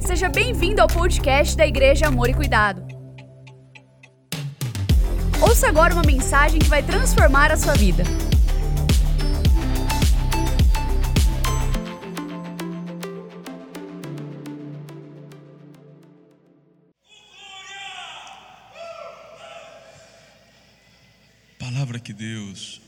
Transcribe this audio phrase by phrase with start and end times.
[0.00, 2.86] Seja bem-vindo ao podcast da Igreja Amor e Cuidado.
[5.40, 8.02] Ouça agora uma mensagem que vai transformar a sua vida.
[21.58, 22.80] Palavra que Deus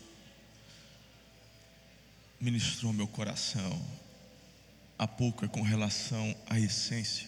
[2.39, 3.79] ministrou meu coração
[5.01, 7.27] há pouco é com relação à essência.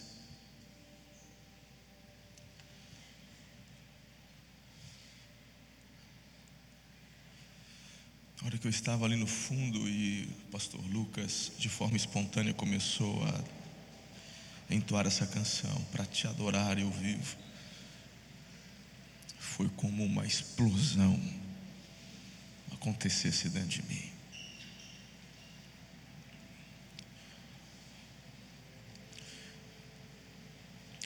[8.39, 12.53] Na hora que eu estava ali no fundo e o pastor Lucas, de forma espontânea,
[12.53, 13.43] começou a
[14.71, 17.35] entoar essa canção para te adorar eu vivo.
[19.39, 21.19] Foi como uma explosão
[22.71, 24.12] acontecesse dentro de mim.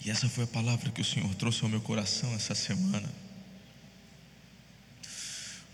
[0.08, 3.14] E essa foi a palavra que o Senhor trouxe ao meu coração essa semana.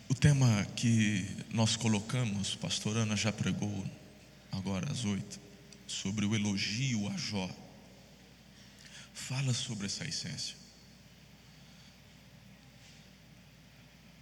[0.09, 3.85] O tema que nós colocamos, pastor Ana já pregou
[4.51, 5.39] agora às oito,
[5.85, 7.47] sobre o elogio a Jó.
[9.13, 10.55] Fala sobre essa essência.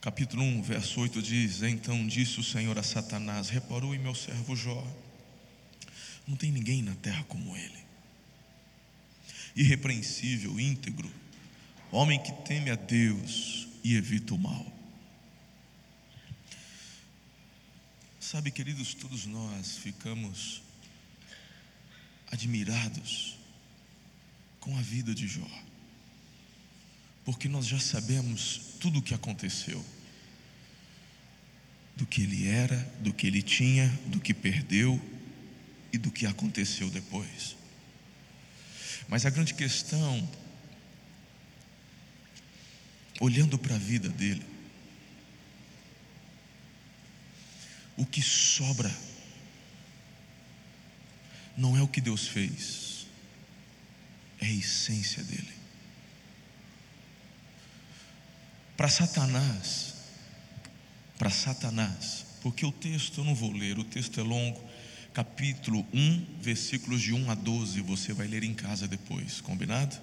[0.01, 4.57] Capítulo 1, verso 8 diz: Então disse o Senhor a Satanás: Reparou em meu servo
[4.57, 4.85] Jó,
[6.27, 7.90] não tem ninguém na terra como ele
[9.55, 11.11] irrepreensível, íntegro,
[11.91, 14.71] homem que teme a Deus e evita o mal.
[18.19, 20.61] Sabe, queridos, todos nós ficamos
[22.31, 23.37] admirados
[24.59, 25.49] com a vida de Jó,
[27.25, 29.83] porque nós já sabemos tudo o que aconteceu,
[31.95, 34.99] do que ele era, do que ele tinha, do que perdeu
[35.91, 37.57] e do que aconteceu depois.
[39.11, 40.25] Mas a grande questão,
[43.19, 44.45] olhando para a vida dele,
[47.97, 48.89] o que sobra
[51.57, 53.05] não é o que Deus fez,
[54.39, 55.53] é a essência dele.
[58.77, 59.93] Para Satanás,
[61.19, 64.71] para Satanás, porque o texto eu não vou ler, o texto é longo,
[65.13, 69.95] capítulo 1, versículos de 1 a 12, você vai ler em casa depois, combinado?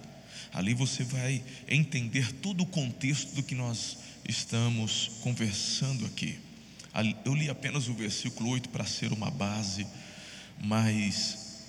[0.52, 3.98] Ali você vai entender todo o contexto do que nós
[4.28, 6.38] estamos conversando aqui.
[7.24, 9.86] Eu li apenas o versículo 8 para ser uma base,
[10.62, 11.64] mas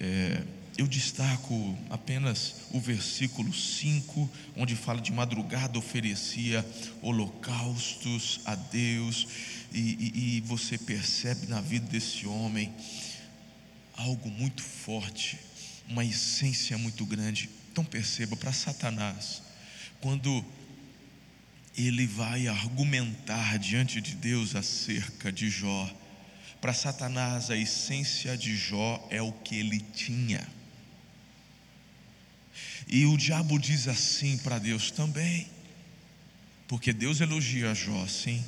[0.00, 0.42] é,
[0.76, 6.66] eu destaco apenas o versículo 5, onde fala de madrugada oferecia
[7.02, 9.28] holocaustos a Deus
[9.74, 12.72] e, e, e você percebe na vida desse homem
[13.96, 15.38] algo muito forte,
[15.88, 17.50] uma essência muito grande.
[17.72, 19.42] Então perceba, para Satanás,
[20.00, 20.44] quando
[21.76, 25.92] ele vai argumentar diante de Deus acerca de Jó,
[26.60, 30.46] para Satanás a essência de Jó é o que ele tinha.
[32.86, 35.48] E o diabo diz assim para Deus também,
[36.68, 38.44] porque Deus elogia Jó, sim,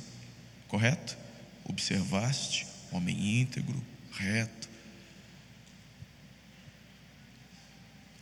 [0.67, 1.17] correto?
[1.65, 4.69] Observaste, homem íntegro, reto.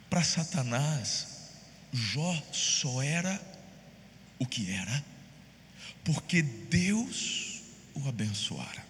[0.09, 1.27] Para Satanás,
[1.91, 3.39] Jó só era
[4.37, 5.03] o que era,
[6.03, 7.61] porque Deus
[7.93, 8.85] o abençoara.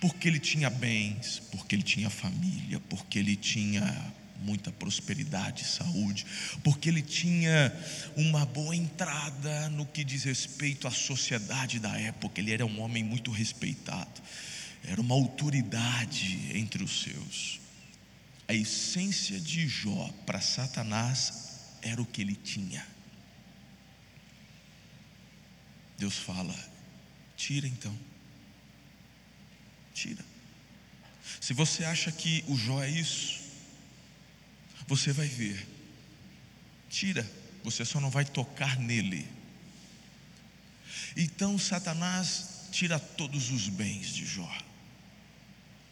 [0.00, 6.24] Porque ele tinha bens, porque ele tinha família, porque ele tinha muita prosperidade, saúde,
[6.62, 7.72] porque ele tinha
[8.16, 13.02] uma boa entrada no que diz respeito à sociedade da época, ele era um homem
[13.02, 14.22] muito respeitado,
[14.84, 17.60] era uma autoridade entre os seus.
[18.46, 21.48] A essência de Jó para Satanás
[21.82, 22.86] era o que ele tinha.
[25.98, 26.54] Deus fala:
[27.36, 27.94] tira então,
[29.92, 30.24] tira.
[31.40, 33.40] Se você acha que o Jó é isso,
[34.88, 35.68] você vai ver.
[36.88, 37.30] Tira,
[37.62, 39.28] você só não vai tocar nele.
[41.14, 44.50] Então Satanás tira todos os bens de Jó.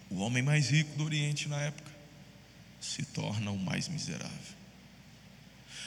[0.08, 1.92] O homem mais rico do Oriente na época
[2.80, 4.56] se torna o mais miserável.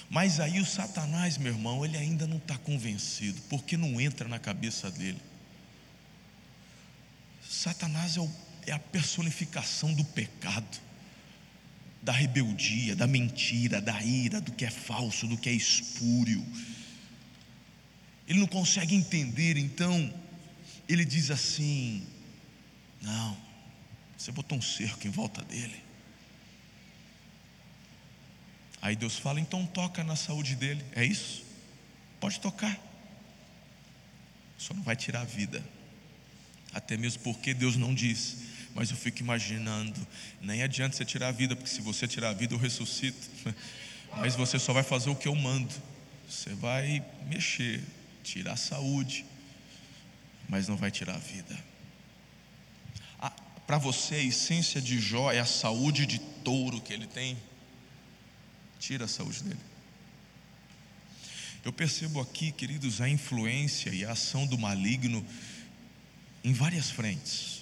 [0.10, 4.40] Mas aí o Satanás, meu irmão, ele ainda não está convencido, porque não entra na
[4.40, 5.22] cabeça dele.
[7.48, 8.32] Satanás é, o,
[8.68, 10.89] é a personificação do pecado
[12.02, 16.46] da rebeldia, da mentira, da ira, do que é falso, do que é espúrio.
[18.28, 20.14] Ele não consegue entender, então
[20.88, 22.06] ele diz assim:
[23.02, 23.38] Não,
[24.18, 25.90] você botou um cerco em volta dele.
[28.82, 30.84] Aí Deus fala: então toca na saúde dele.
[30.96, 31.44] É isso?
[32.20, 32.78] Pode tocar.
[34.58, 35.64] Só não vai tirar a vida.
[36.74, 38.38] Até mesmo porque Deus não diz.
[38.74, 40.06] Mas eu fico imaginando:
[40.42, 43.30] nem adianta você tirar a vida, porque se você tirar a vida, eu ressuscito.
[44.18, 45.74] Mas você só vai fazer o que eu mando.
[46.28, 47.84] Você vai mexer,
[48.24, 49.26] tirar a saúde,
[50.48, 51.58] mas não vai tirar a vida.
[53.70, 57.38] Para você, a essência de Jó é a saúde de touro que ele tem.
[58.80, 59.60] Tira a saúde dele.
[61.64, 65.24] Eu percebo aqui, queridos, a influência e a ação do maligno
[66.44, 67.59] em várias frentes.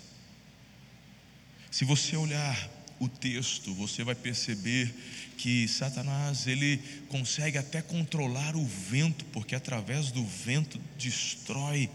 [1.71, 2.69] Se você olhar
[2.99, 4.93] o texto, você vai perceber
[5.37, 6.77] que Satanás ele
[7.09, 11.89] consegue até controlar o vento, porque através do vento destrói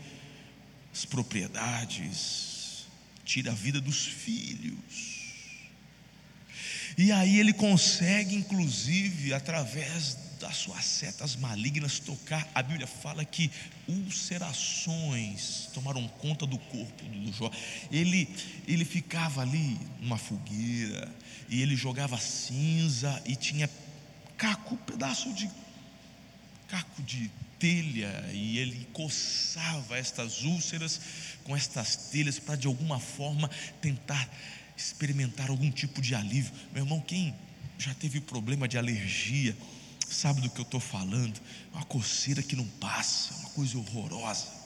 [0.93, 2.87] as propriedades,
[3.25, 5.23] tira a vida dos filhos.
[6.97, 12.49] E aí ele consegue, inclusive, através das suas setas malignas, tocar.
[12.55, 13.51] A Bíblia fala que
[13.89, 17.51] ulcerações tomaram conta do corpo do Jó.
[17.91, 18.29] Ele,
[18.67, 21.13] ele ficava ali numa fogueira,
[21.49, 23.69] e ele jogava cinza, e tinha
[24.37, 25.51] caco, pedaço de
[26.69, 31.01] caco de telha, e ele coçava estas úlceras
[31.45, 34.29] com estas telhas para de alguma forma tentar
[34.77, 36.53] experimentar algum tipo de alívio.
[36.73, 37.35] Meu irmão, quem
[37.79, 39.57] já teve problema de alergia,
[40.09, 41.41] sabe do que eu estou falando?
[41.73, 44.62] Uma coceira que não passa, uma coisa horrorosa.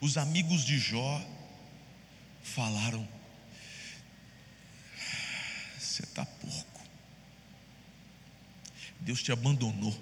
[0.00, 1.22] Os amigos de Jó
[2.42, 3.06] falaram:
[5.78, 6.80] Você está porco,
[9.00, 9.96] Deus te abandonou.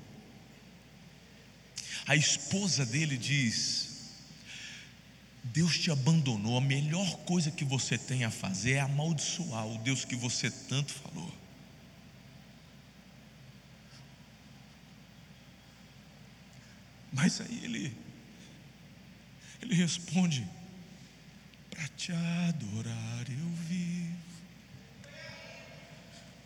[2.06, 3.88] A esposa dele diz:
[5.42, 10.04] Deus te abandonou, a melhor coisa que você tem a fazer é amaldiçoar o Deus
[10.04, 11.32] que você tanto falou.
[17.12, 17.96] Mas aí ele,
[19.68, 20.48] ele responde:
[21.70, 24.16] Para te adorar eu vivo,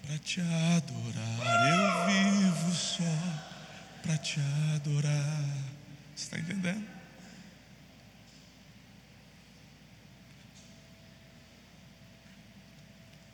[0.02, 4.40] para te adorar eu vivo só, para te
[4.74, 5.44] adorar.
[6.16, 6.84] Você está entendendo?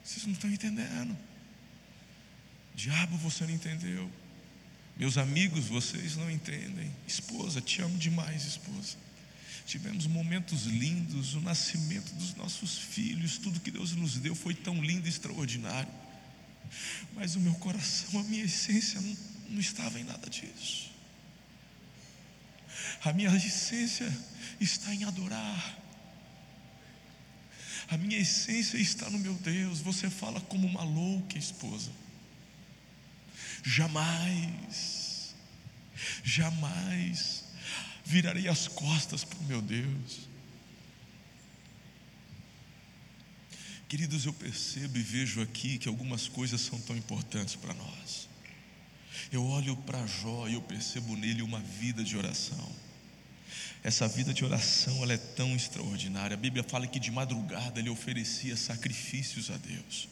[0.04, 1.16] Vocês não estão entendendo.
[2.74, 4.10] Diabo, você não entendeu.
[4.96, 6.94] Meus amigos, vocês não entendem.
[7.06, 9.07] Esposa, te amo demais, esposa.
[9.68, 14.82] Tivemos momentos lindos, o nascimento dos nossos filhos, tudo que Deus nos deu foi tão
[14.82, 15.92] lindo e extraordinário.
[17.12, 19.14] Mas o meu coração, a minha essência não,
[19.50, 20.90] não estava em nada disso.
[23.04, 24.10] A minha essência
[24.58, 25.78] está em adorar.
[27.90, 29.80] A minha essência está no meu Deus.
[29.80, 31.90] Você fala como uma louca esposa.
[33.62, 35.34] Jamais,
[36.24, 37.37] jamais
[38.08, 40.26] virarei as costas para o meu Deus.
[43.86, 48.28] Queridos, eu percebo e vejo aqui que algumas coisas são tão importantes para nós.
[49.30, 52.72] Eu olho para Jó e eu percebo nele uma vida de oração.
[53.84, 56.34] Essa vida de oração ela é tão extraordinária.
[56.34, 60.08] A Bíblia fala que de madrugada ele oferecia sacrifícios a Deus.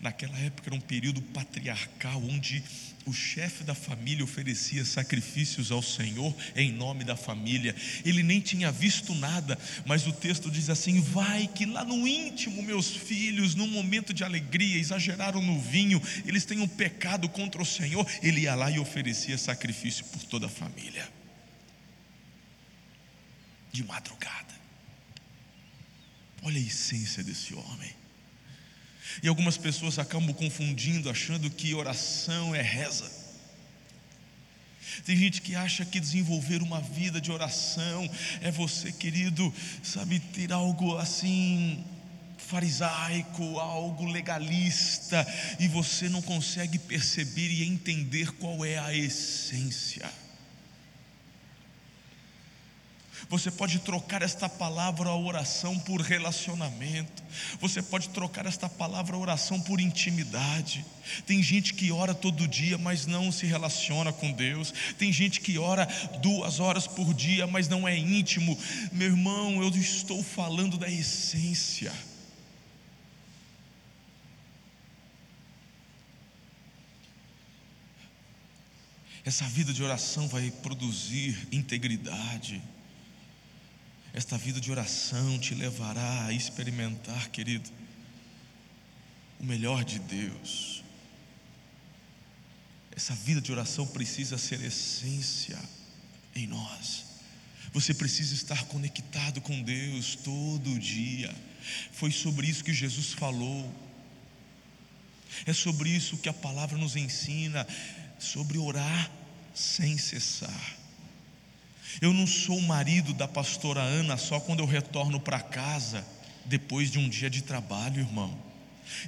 [0.00, 2.62] Naquela época era um período patriarcal onde
[3.08, 7.74] o chefe da família oferecia sacrifícios ao Senhor em nome da família.
[8.04, 12.62] Ele nem tinha visto nada, mas o texto diz assim: Vai que lá no íntimo,
[12.62, 17.66] meus filhos, num momento de alegria, exageraram no vinho, eles têm um pecado contra o
[17.66, 18.06] Senhor.
[18.22, 21.08] Ele ia lá e oferecia sacrifício por toda a família,
[23.72, 24.38] de madrugada.
[26.42, 27.97] Olha a essência desse homem.
[29.22, 33.10] E algumas pessoas acabam confundindo, achando que oração é reza.
[35.04, 38.08] Tem gente que acha que desenvolver uma vida de oração
[38.40, 41.84] é você, querido, sabe, ter algo assim
[42.36, 45.26] farisaico, algo legalista,
[45.58, 50.10] e você não consegue perceber e entender qual é a essência.
[53.28, 57.22] Você pode trocar esta palavra oração por relacionamento.
[57.60, 60.82] Você pode trocar esta palavra oração por intimidade.
[61.26, 64.72] Tem gente que ora todo dia, mas não se relaciona com Deus.
[64.96, 65.86] Tem gente que ora
[66.22, 68.58] duas horas por dia, mas não é íntimo.
[68.92, 71.92] Meu irmão, eu estou falando da essência.
[79.22, 82.62] Essa vida de oração vai produzir integridade
[84.18, 87.70] esta vida de oração te levará a experimentar, querido,
[89.38, 90.82] o melhor de Deus.
[92.90, 95.56] Essa vida de oração precisa ser essência
[96.34, 97.04] em nós.
[97.72, 101.32] Você precisa estar conectado com Deus todo dia.
[101.92, 103.72] Foi sobre isso que Jesus falou.
[105.46, 107.64] É sobre isso que a palavra nos ensina,
[108.18, 109.12] sobre orar
[109.54, 110.76] sem cessar.
[112.00, 116.04] Eu não sou o marido da pastora Ana só quando eu retorno para casa
[116.44, 118.47] depois de um dia de trabalho, irmão.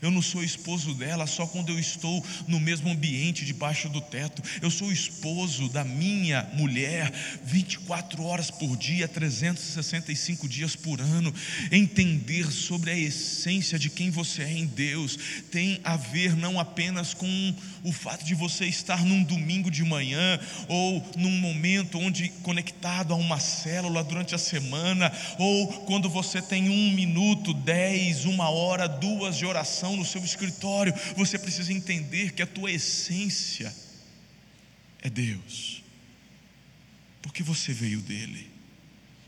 [0.02, 4.42] Eu não sou esposo dela só quando eu estou no mesmo ambiente, debaixo do teto.
[4.60, 7.12] Eu sou esposo da minha mulher
[7.44, 11.32] 24 horas por dia, 365 dias por ano.
[11.70, 15.18] Entender sobre a essência de quem você é em Deus
[15.50, 20.38] tem a ver não apenas com o fato de você estar num domingo de manhã
[20.68, 26.68] ou num momento onde conectado a uma célula durante a semana, ou quando você tem
[26.68, 32.42] um minuto, dez, uma hora, duas de oração no seu escritório, você precisa entender que
[32.42, 33.74] a tua essência
[35.02, 35.82] é Deus,
[37.22, 38.50] porque você veio dele,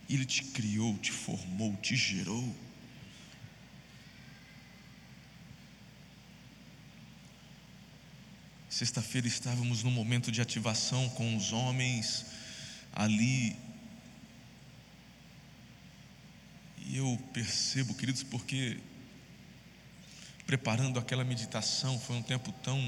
[0.08, 2.54] ele te criou, te formou, te gerou.
[8.68, 12.26] Sexta-feira estávamos num momento de ativação com os homens
[12.92, 13.56] ali.
[16.86, 18.78] E eu percebo, queridos, porque
[20.52, 22.78] preparando aquela meditação, foi um tempo tão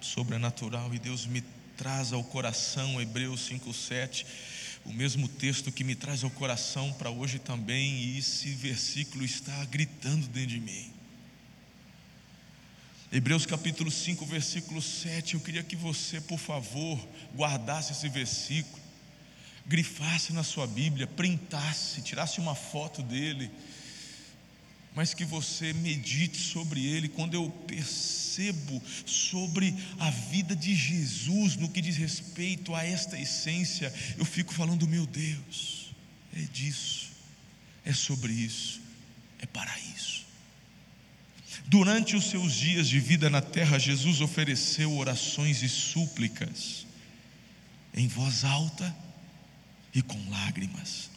[0.00, 1.42] sobrenatural e Deus me
[1.76, 4.24] traz ao coração Hebreus 5:7,
[4.84, 9.64] o mesmo texto que me traz ao coração para hoje também, e esse versículo está
[9.64, 10.92] gritando dentro de mim.
[13.10, 15.34] Hebreus capítulo 5, versículo 7.
[15.34, 18.80] Eu queria que você, por favor, guardasse esse versículo,
[19.66, 23.50] grifasse na sua Bíblia, printasse, tirasse uma foto dele
[24.98, 27.08] mas que você medite sobre ele.
[27.08, 33.94] Quando eu percebo sobre a vida de Jesus no que diz respeito a esta essência,
[34.16, 35.94] eu fico falando: meu Deus,
[36.34, 37.12] é disso,
[37.84, 38.80] é sobre isso,
[39.38, 40.26] é para isso.
[41.66, 46.88] Durante os seus dias de vida na terra, Jesus ofereceu orações e súplicas
[47.94, 48.92] em voz alta
[49.94, 51.08] e com lágrimas.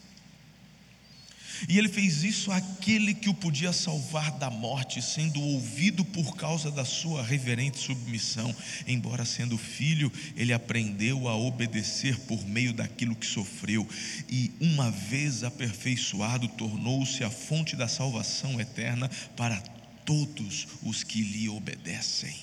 [1.67, 6.71] E ele fez isso àquele que o podia salvar da morte, sendo ouvido por causa
[6.71, 8.55] da sua reverente submissão.
[8.87, 13.87] Embora sendo filho, ele aprendeu a obedecer por meio daquilo que sofreu,
[14.29, 19.57] e uma vez aperfeiçoado, tornou-se a fonte da salvação eterna para
[20.05, 22.35] todos os que lhe obedecem.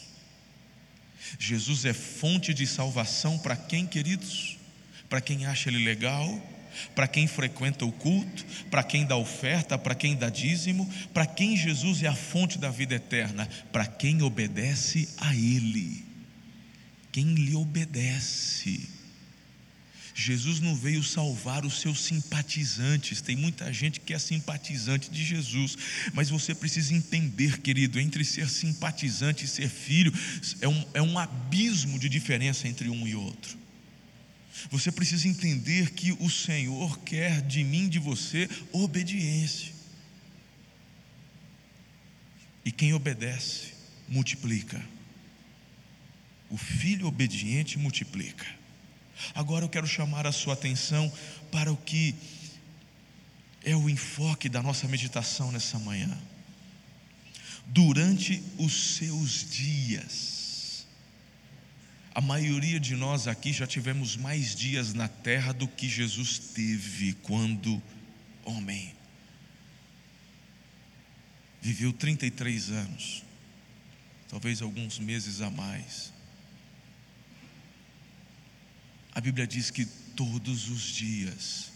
[1.38, 4.56] Jesus é fonte de salvação para quem, queridos?
[5.08, 6.57] Para quem acha ele legal?
[6.94, 11.56] Para quem frequenta o culto, para quem dá oferta, para quem dá dízimo, para quem
[11.56, 16.04] Jesus é a fonte da vida eterna, para quem obedece a Ele.
[17.12, 18.98] Quem lhe obedece.
[20.20, 23.20] Jesus não veio salvar os seus simpatizantes.
[23.20, 25.78] Tem muita gente que é simpatizante de Jesus,
[26.12, 30.12] mas você precisa entender, querido, entre ser simpatizante e ser filho,
[30.60, 33.56] é um, é um abismo de diferença entre um e outro.
[34.70, 39.72] Você precisa entender que o Senhor quer de mim, de você, obediência.
[42.64, 43.72] E quem obedece,
[44.08, 44.84] multiplica.
[46.50, 48.46] O filho obediente multiplica.
[49.34, 51.12] Agora eu quero chamar a sua atenção
[51.50, 52.14] para o que
[53.64, 56.16] é o enfoque da nossa meditação nessa manhã.
[57.66, 60.37] Durante os seus dias,
[62.14, 67.12] a maioria de nós aqui já tivemos mais dias na terra do que Jesus teve
[67.22, 67.82] quando
[68.44, 68.94] homem.
[71.60, 73.24] Viveu 33 anos,
[74.28, 76.12] talvez alguns meses a mais.
[79.14, 81.72] A Bíblia diz que todos os dias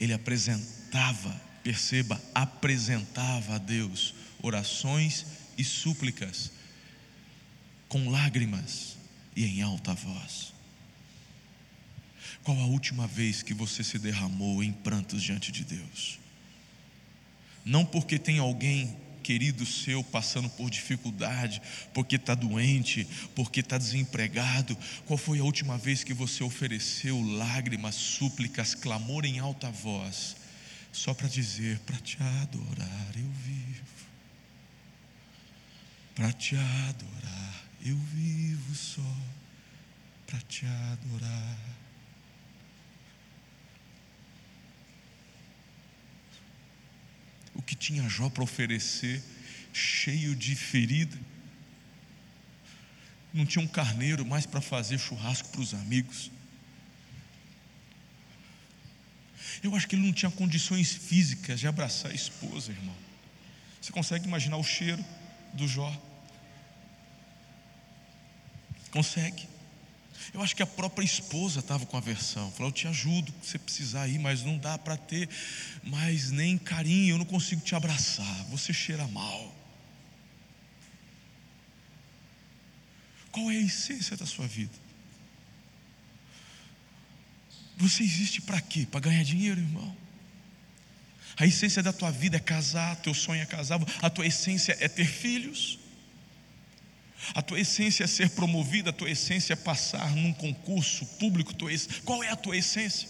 [0.00, 1.30] ele apresentava,
[1.62, 6.50] perceba, apresentava a Deus orações e súplicas
[7.88, 8.93] com lágrimas
[9.34, 10.52] e em alta voz.
[12.42, 16.18] Qual a última vez que você se derramou em prantos diante de Deus?
[17.64, 21.62] Não porque tem alguém querido seu passando por dificuldade,
[21.94, 24.76] porque está doente, porque está desempregado.
[25.06, 30.36] Qual foi a última vez que você ofereceu lágrimas, súplicas, clamor em alta voz,
[30.92, 33.84] só para dizer: para te adorar eu vivo,
[36.14, 37.43] para te adorar
[37.84, 39.16] eu vivo só
[40.26, 41.58] para te adorar.
[47.54, 49.22] O que tinha Jó para oferecer
[49.72, 51.18] cheio de ferida.
[53.32, 56.30] Não tinha um carneiro mais para fazer churrasco para os amigos.
[59.62, 62.96] Eu acho que ele não tinha condições físicas de abraçar a esposa, irmão.
[63.80, 65.04] Você consegue imaginar o cheiro
[65.52, 65.92] do Jó?
[68.94, 69.48] Consegue?
[70.32, 72.48] Eu acho que a própria esposa estava com aversão.
[72.52, 75.28] Falou: Eu te ajudo se você precisar ir, mas não dá para ter
[75.82, 77.14] mais nem carinho.
[77.14, 78.44] Eu não consigo te abraçar.
[78.50, 79.52] Você cheira mal.
[83.32, 84.78] Qual é a essência da sua vida?
[87.76, 88.86] Você existe para quê?
[88.88, 89.96] Para ganhar dinheiro, irmão?
[91.36, 94.86] A essência da tua vida é casar, teu sonho é casar, a tua essência é
[94.86, 95.80] ter filhos.
[97.32, 101.54] A tua essência é ser promovida, a tua essência é passar num concurso público.
[101.54, 101.70] Tua
[102.04, 103.08] Qual é a tua essência?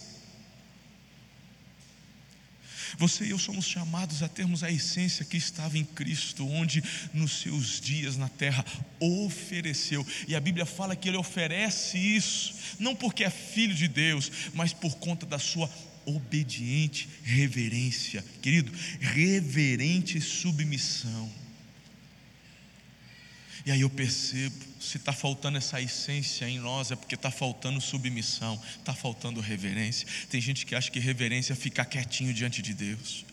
[2.97, 7.41] Você e eu somos chamados a termos a essência que estava em Cristo, onde nos
[7.41, 8.63] seus dias na terra
[8.99, 10.05] ofereceu.
[10.27, 14.71] E a Bíblia fala que ele oferece isso, não porque é filho de Deus, mas
[14.71, 15.69] por conta da sua
[16.05, 18.23] obediente reverência.
[18.41, 21.44] Querido, reverente submissão.
[23.65, 27.81] E aí eu percebo, se está faltando essa essência em nós, é porque está faltando
[27.81, 30.07] submissão, está faltando reverência.
[30.29, 33.25] Tem gente que acha que reverência é ficar quietinho diante de Deus.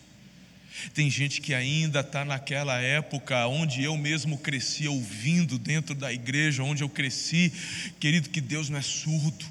[0.94, 6.62] Tem gente que ainda está naquela época onde eu mesmo cresci ouvindo dentro da igreja,
[6.62, 7.52] onde eu cresci,
[8.00, 9.44] querido, que Deus não é surdo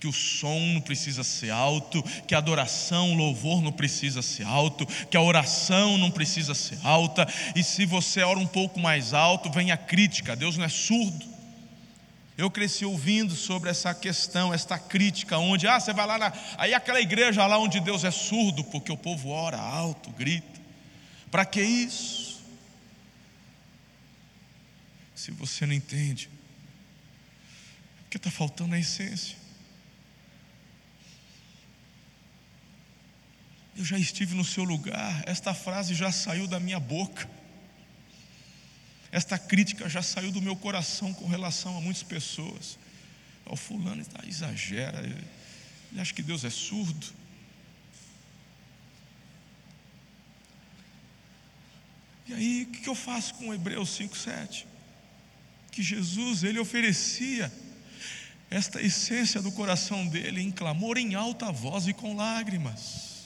[0.00, 4.44] que o som não precisa ser alto, que a adoração, o louvor não precisa ser
[4.44, 7.26] alto, que a oração não precisa ser alta,
[7.56, 11.26] e se você ora um pouco mais alto, vem a crítica, Deus não é surdo.
[12.36, 16.72] Eu cresci ouvindo sobre essa questão, esta crítica, onde, ah, você vai lá, na, aí
[16.72, 20.60] aquela igreja lá onde Deus é surdo, porque o povo ora alto, grita.
[21.32, 22.40] Para que isso?
[25.16, 26.30] Se você não entende,
[28.04, 29.36] porque está faltando a essência.
[33.78, 37.30] Eu já estive no seu lugar, esta frase já saiu da minha boca.
[39.12, 42.76] Esta crítica já saiu do meu coração com relação a muitas pessoas.
[43.46, 47.06] O fulano exagera, ele acha que Deus é surdo.
[52.26, 54.66] E aí, o que eu faço com Hebreus 5,7?
[55.70, 57.52] Que Jesus, ele oferecia
[58.50, 63.17] esta essência do coração dele em clamor em alta voz e com lágrimas.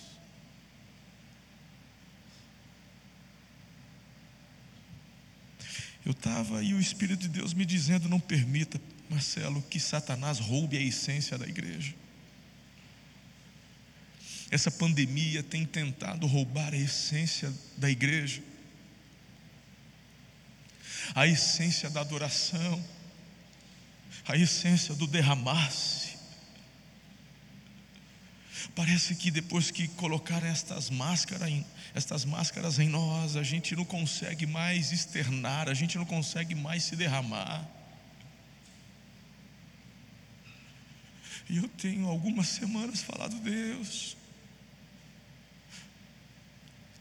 [6.05, 10.77] Eu estava e o Espírito de Deus me dizendo: não permita, Marcelo, que Satanás roube
[10.77, 11.95] a essência da igreja.
[14.51, 18.43] Essa pandemia tem tentado roubar a essência da igreja,
[21.15, 22.85] a essência da adoração,
[24.27, 26.12] a essência do derramar-se
[28.75, 33.85] Parece que depois que colocaram estas máscaras, em, estas máscaras em nós, a gente não
[33.85, 37.69] consegue mais externar, a gente não consegue mais se derramar.
[41.49, 44.17] E eu tenho algumas semanas falado, Deus,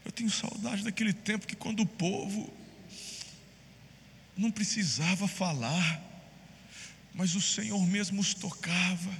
[0.04, 2.52] eu tenho saudade daquele tempo que quando o povo
[4.36, 6.02] não precisava falar,
[7.14, 9.12] mas o Senhor mesmo os tocava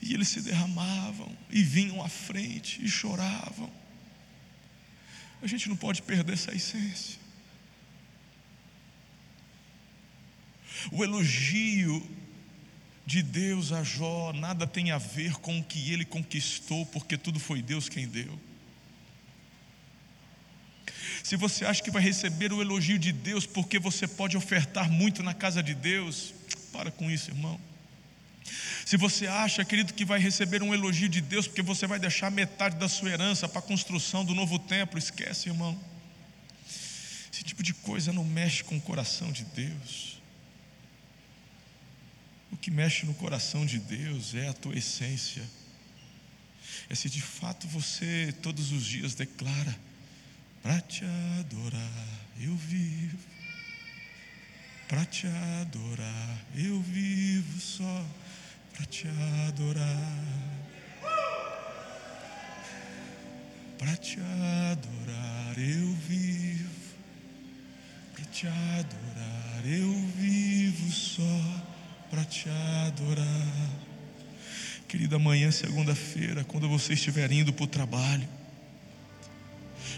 [0.00, 3.70] e eles se derramavam e vinham à frente e choravam.
[5.42, 7.18] A gente não pode perder essa essência.
[10.90, 12.02] O elogio
[13.06, 17.38] de Deus a Jó nada tem a ver com o que ele conquistou, porque tudo
[17.38, 18.38] foi Deus quem deu.
[21.22, 25.22] Se você acha que vai receber o elogio de Deus porque você pode ofertar muito
[25.22, 26.34] na casa de Deus,
[26.72, 27.58] para com isso, irmão.
[28.84, 32.30] Se você acha, querido, que vai receber um elogio de Deus porque você vai deixar
[32.30, 35.78] metade da sua herança para a construção do novo templo, esquece, irmão.
[37.32, 40.20] Esse tipo de coisa não mexe com o coração de Deus.
[42.52, 45.42] O que mexe no coração de Deus é a tua essência.
[46.88, 49.76] É se de fato você todos os dias declara:
[50.62, 51.04] para te
[51.40, 52.08] adorar
[52.40, 53.18] eu vivo,
[54.86, 55.26] para te
[55.62, 58.06] adorar eu vivo só
[58.74, 59.08] para te
[59.48, 60.24] adorar,
[63.78, 66.70] para te adorar eu vivo,
[68.14, 71.22] para te adorar eu vivo só
[72.10, 72.48] para te
[72.86, 73.70] adorar.
[74.86, 78.28] Querida, amanhã, segunda-feira, quando você estiver indo para o trabalho,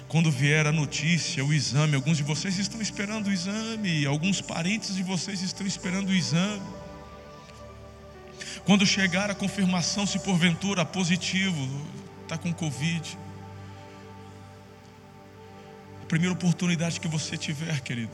[0.09, 4.95] quando vier a notícia, o exame, alguns de vocês estão esperando o exame, alguns parentes
[4.95, 6.76] de vocês estão esperando o exame.
[8.66, 11.68] Quando chegar a confirmação, se porventura positivo,
[12.24, 13.16] está com Covid.
[16.02, 18.11] A primeira oportunidade que você tiver, querido.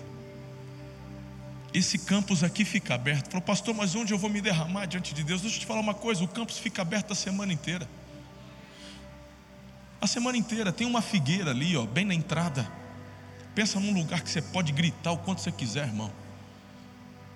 [1.72, 3.30] Esse campus aqui fica aberto.
[3.30, 5.40] Falou, pastor, mas onde eu vou me derramar diante de Deus?
[5.40, 7.88] Deixa eu te falar uma coisa: o campus fica aberto a semana inteira.
[10.02, 12.70] A semana inteira tem uma figueira ali, ó, bem na entrada.
[13.54, 16.12] Pensa num lugar que você pode gritar o quanto você quiser, irmão.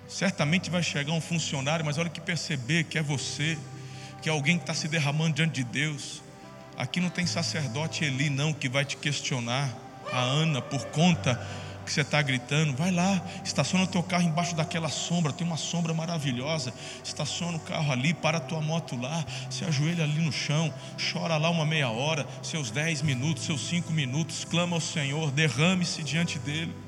[0.07, 3.57] Certamente vai chegar um funcionário, mas olha que perceber que é você,
[4.21, 6.21] que é alguém que está se derramando diante de Deus.
[6.77, 9.69] Aqui não tem sacerdote Eli, não, que vai te questionar.
[10.11, 11.35] A Ana, por conta
[11.85, 15.57] que você está gritando, vai lá, estaciona o teu carro embaixo daquela sombra, tem uma
[15.57, 20.31] sombra maravilhosa, estaciona o carro ali, para a tua moto lá, se ajoelha ali no
[20.31, 20.73] chão,
[21.11, 26.03] chora lá uma meia hora, seus dez minutos, seus cinco minutos, clama ao Senhor, derrame-se
[26.03, 26.86] diante dEle.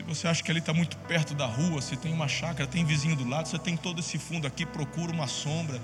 [0.00, 2.86] Se você acha que ali está muito perto da rua, se tem uma chácara, tem
[2.86, 5.78] vizinho do lado, você tem todo esse fundo aqui, procura uma sombra,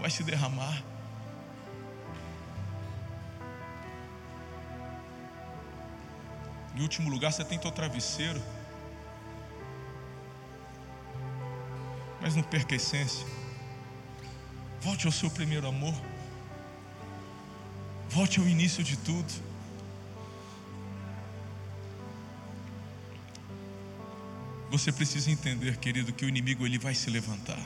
[0.00, 0.84] vai se derramar.
[6.76, 8.40] Em último lugar, você tem teu travesseiro.
[12.20, 13.26] Mas não perca a essência.
[14.80, 15.94] Volte ao seu primeiro amor.
[18.10, 19.43] Volte ao início de tudo.
[24.74, 27.60] Você precisa entender, querido, que o inimigo ele vai se levantar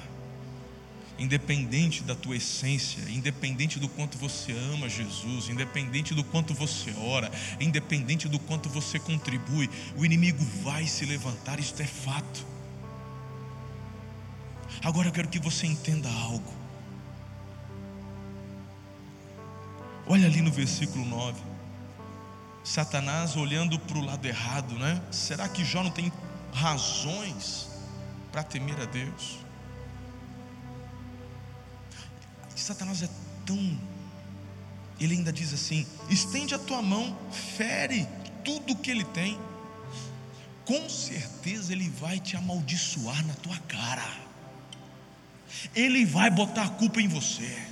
[1.19, 7.29] independente da tua essência, independente do quanto você ama Jesus, independente do quanto você ora,
[7.59, 12.47] independente do quanto você contribui, o inimigo vai se levantar, isto é fato.
[14.85, 16.55] Agora eu quero que você entenda algo.
[20.07, 21.43] Olha ali no versículo 9.
[22.63, 25.03] Satanás olhando para o lado errado, né?
[25.11, 26.13] Será que Jó não tem
[26.53, 27.69] razões
[28.33, 29.39] para temer a Deus?
[32.69, 33.09] Satanás é
[33.47, 33.79] tão.
[35.01, 38.07] Ele ainda diz assim: estende a tua mão, fere
[38.45, 39.39] tudo que ele tem.
[40.67, 44.07] Com certeza ele vai te amaldiçoar na tua cara.
[45.75, 47.68] Ele vai botar a culpa em você.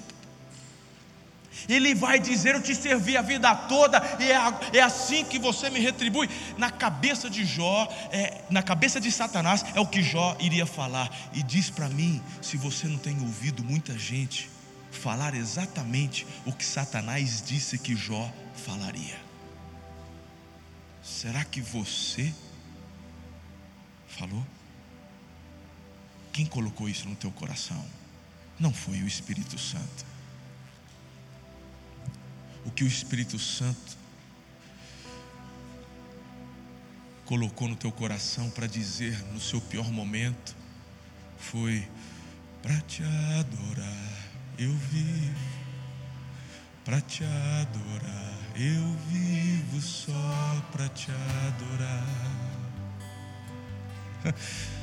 [1.68, 5.70] Ele vai dizer: Eu te servi a vida toda, e é, é assim que você
[5.70, 6.28] me retribui.
[6.56, 11.10] Na cabeça de Jó, é, na cabeça de Satanás, é o que Jó iria falar.
[11.32, 14.50] E diz para mim: se você não tem ouvido muita gente
[14.90, 19.16] falar exatamente o que Satanás disse que Jó falaria.
[21.02, 22.34] Será que você
[24.08, 24.44] falou?
[26.32, 27.84] Quem colocou isso no teu coração?
[28.58, 30.04] Não foi o Espírito Santo.
[32.66, 33.96] O que o Espírito Santo
[37.24, 40.54] colocou no teu coração para dizer no seu pior momento
[41.38, 41.88] foi
[42.62, 43.02] para te
[43.38, 44.16] adorar
[44.58, 45.56] eu vivo
[46.86, 48.32] para te adorar.
[48.54, 52.06] Eu vivo só para te adorar.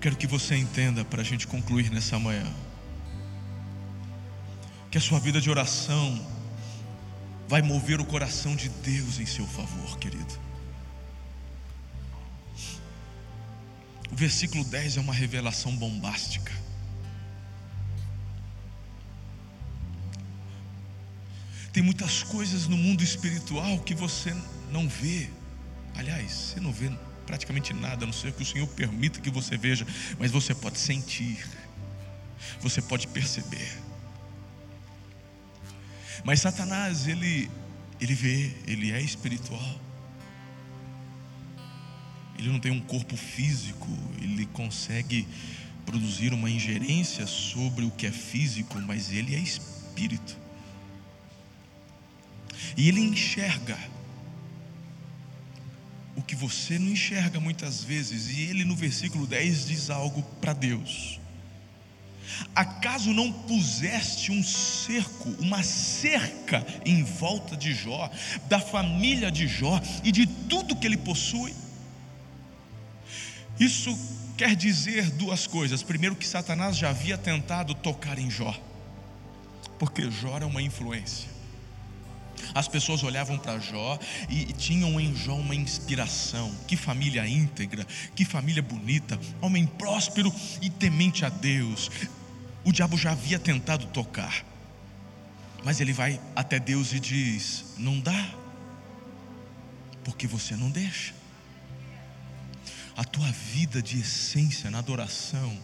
[0.00, 2.50] Eu quero que você entenda para a gente concluir nessa manhã
[4.90, 6.26] que a sua vida de oração
[7.46, 10.40] vai mover o coração de Deus em seu favor, querido.
[14.10, 16.50] O versículo 10 é uma revelação bombástica.
[21.74, 24.34] Tem muitas coisas no mundo espiritual que você
[24.72, 25.28] não vê.
[25.94, 26.90] Aliás, você não vê
[27.30, 29.86] praticamente nada, a não ser que o Senhor permita que você veja,
[30.18, 31.38] mas você pode sentir,
[32.60, 33.70] você pode perceber.
[36.24, 37.48] Mas Satanás, ele,
[38.00, 39.80] ele vê, ele é espiritual.
[42.36, 43.88] Ele não tem um corpo físico,
[44.20, 45.28] ele consegue
[45.86, 50.36] produzir uma ingerência sobre o que é físico, mas ele é espírito.
[52.76, 53.78] E ele enxerga
[56.16, 60.52] o que você não enxerga muitas vezes, e ele no versículo 10 diz algo para
[60.52, 61.20] Deus.
[62.54, 68.10] Acaso não puseste um cerco, uma cerca em volta de Jó,
[68.48, 71.54] da família de Jó e de tudo que ele possui?
[73.58, 73.96] Isso
[74.36, 75.82] quer dizer duas coisas.
[75.82, 78.58] Primeiro, que Satanás já havia tentado tocar em Jó,
[79.78, 81.28] porque Jó era uma influência.
[82.54, 83.98] As pessoas olhavam para Jó
[84.28, 86.54] e, tinham em Jó uma inspiração.
[86.66, 91.90] Que família íntegra, que família bonita, homem próspero e temente a Deus.
[92.64, 94.44] O diabo já havia tentado tocar,
[95.64, 98.30] mas ele vai até Deus e diz: Não dá,
[100.04, 101.14] porque você não deixa.
[102.96, 105.58] A tua vida de essência na adoração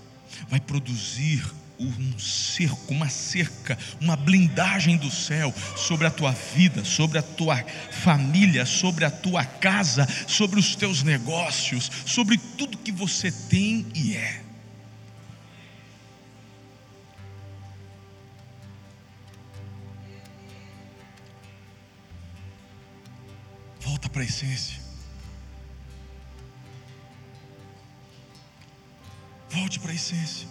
[0.49, 1.45] vai produzir
[1.79, 7.57] um cerco, uma cerca, uma blindagem do céu sobre a tua vida, sobre a tua
[7.91, 14.17] família, sobre a tua casa, sobre os teus negócios, sobre tudo que você tem e
[14.17, 14.43] é.
[23.81, 24.81] Volta para a essência.
[29.51, 30.49] Volte para a essência.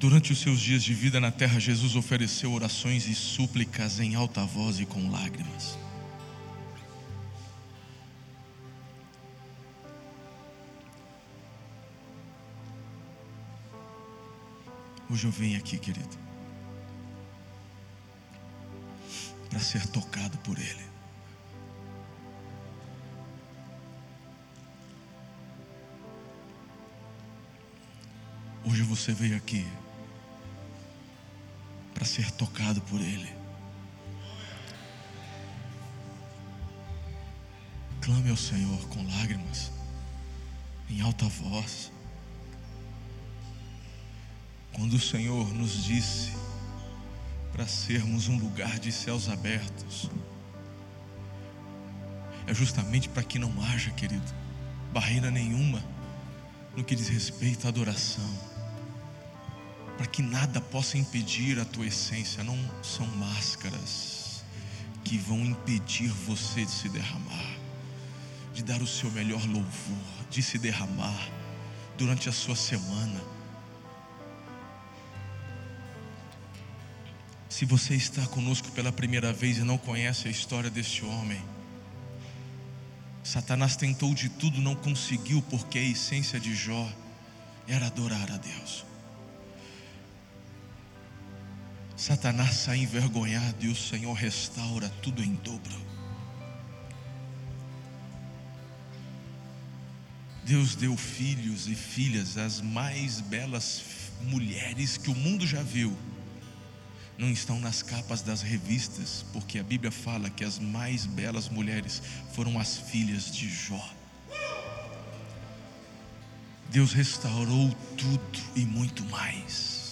[0.00, 4.46] Durante os seus dias de vida na terra, Jesus ofereceu orações e súplicas em alta
[4.46, 5.78] voz e com lágrimas.
[15.10, 16.16] Hoje eu venho aqui, querido,
[19.50, 20.88] para ser tocado por Ele.
[28.64, 29.66] Hoje você veio aqui
[32.00, 33.30] para ser tocado por Ele.
[38.00, 39.70] Clame ao Senhor com lágrimas,
[40.88, 41.92] em alta voz.
[44.72, 46.32] Quando o Senhor nos disse
[47.52, 50.10] para sermos um lugar de céus abertos,
[52.46, 54.34] é justamente para que não haja, querido,
[54.90, 55.84] barreira nenhuma
[56.74, 58.49] no que diz respeito à adoração
[60.00, 62.42] para que nada possa impedir a tua essência.
[62.42, 64.42] Não são máscaras
[65.04, 67.58] que vão impedir você de se derramar,
[68.54, 71.28] de dar o seu melhor louvor, de se derramar
[71.98, 73.20] durante a sua semana.
[77.50, 81.42] Se você está conosco pela primeira vez e não conhece a história deste homem,
[83.22, 86.90] Satanás tentou de tudo, não conseguiu, porque a essência de Jó
[87.68, 88.88] era adorar a Deus.
[92.00, 95.78] Satanás sai envergonhado e o Senhor restaura tudo em dobro.
[100.42, 103.82] Deus deu filhos e filhas, as mais belas
[104.22, 105.94] mulheres que o mundo já viu.
[107.18, 112.02] Não estão nas capas das revistas, porque a Bíblia fala que as mais belas mulheres
[112.32, 113.92] foram as filhas de Jó.
[116.70, 119.89] Deus restaurou tudo e muito mais.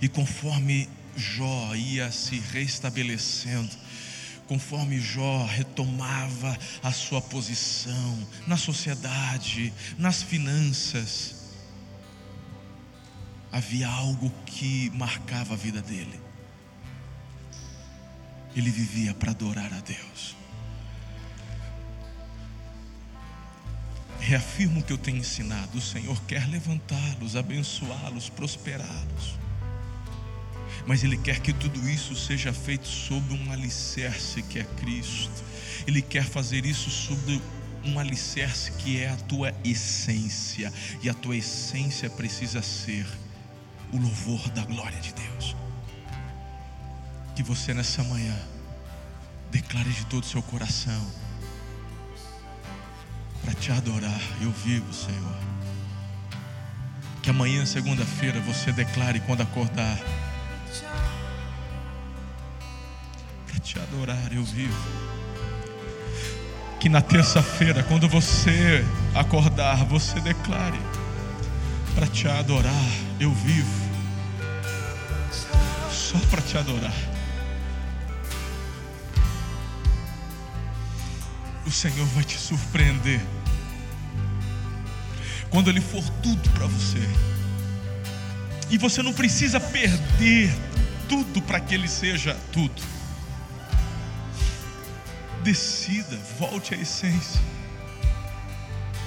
[0.00, 3.76] E conforme Jó ia se restabelecendo,
[4.46, 11.34] conforme Jó retomava a sua posição na sociedade, nas finanças,
[13.52, 16.18] havia algo que marcava a vida dele.
[18.56, 20.36] Ele vivia para adorar a Deus.
[24.18, 29.39] Reafirmo o que eu tenho ensinado: o Senhor quer levantá-los, abençoá-los, prosperá-los
[30.86, 35.44] mas Ele quer que tudo isso seja feito sob um alicerce que é Cristo.
[35.86, 37.40] Ele quer fazer isso sob
[37.84, 43.06] um alicerce que é a tua essência, e a tua essência precisa ser
[43.92, 45.56] o louvor da glória de Deus.
[47.34, 48.36] Que você nessa manhã
[49.50, 51.10] declare de todo o seu coração
[53.42, 54.20] para te adorar.
[54.40, 55.38] Eu vivo, Senhor.
[57.22, 59.98] Que amanhã, segunda-feira, você declare quando acordar
[63.70, 64.74] te adorar, eu vivo.
[66.80, 70.80] Que na terça-feira, quando você acordar, você declare:
[71.94, 73.90] para te adorar, eu vivo.
[75.88, 76.92] Só para te adorar.
[81.64, 83.20] O Senhor vai te surpreender.
[85.48, 87.08] Quando Ele for tudo para você.
[88.68, 90.52] E você não precisa perder
[91.08, 92.89] tudo para que Ele seja tudo.
[95.42, 97.40] Decida, volte à essência.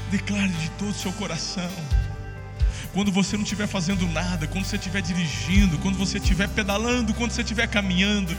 [0.09, 1.71] Declare de todo o seu coração.
[2.93, 7.31] Quando você não estiver fazendo nada, quando você estiver dirigindo, quando você estiver pedalando, quando
[7.31, 8.35] você estiver caminhando,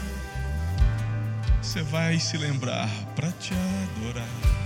[1.61, 4.65] você vai se lembrar para te adorar.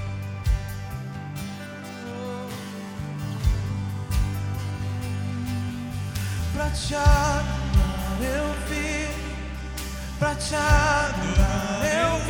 [6.58, 9.12] pra te adorar eu vivo,
[10.18, 12.26] pra te adorar eu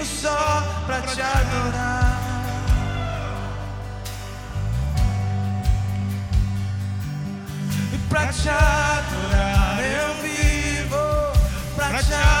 [0.00, 2.20] vivo só pra te adorar.
[7.92, 10.96] E pra te adorar eu vivo,
[11.76, 12.39] pra te adorar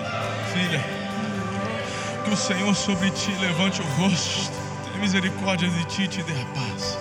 [0.00, 0.84] filho, filha.
[2.24, 4.52] Que o Senhor sobre ti levante o rosto,
[4.84, 6.98] tenha misericórdia de ti e te dê a paz.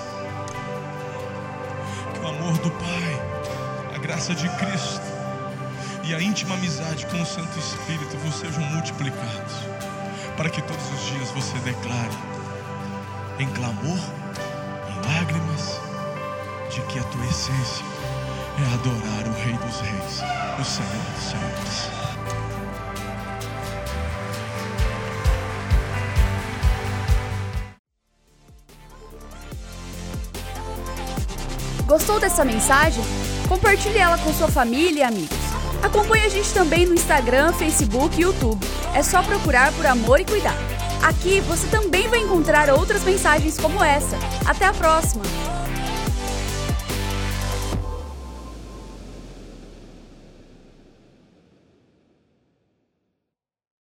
[2.13, 5.01] Que o amor do Pai, a graça de Cristo
[6.03, 9.53] e a íntima amizade com o Santo Espírito vos sejam multiplicados,
[10.35, 12.17] para que todos os dias você declare
[13.37, 13.99] em clamor,
[14.89, 15.79] em lágrimas,
[16.71, 17.85] de que a tua essência
[18.57, 20.23] é adorar o Rei dos Reis,
[20.59, 22.08] o Senhor dos Senhores.
[31.89, 33.03] Gostou dessa mensagem?
[33.47, 35.39] Compartilhe ela com sua família e amigos.
[35.81, 38.63] Acompanhe a gente também no Instagram, Facebook e YouTube.
[38.93, 40.55] É só procurar por Amor e Cuidar.
[41.01, 44.15] Aqui você também vai encontrar outras mensagens como essa.
[44.45, 45.23] Até a próxima!